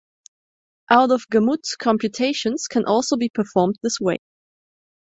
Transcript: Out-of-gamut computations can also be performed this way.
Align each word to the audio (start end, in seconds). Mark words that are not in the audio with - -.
Out-of-gamut 0.89 1.61
computations 1.77 2.65
can 2.65 2.85
also 2.85 3.17
be 3.17 3.29
performed 3.29 3.75
this 3.83 3.99
way. 3.99 4.17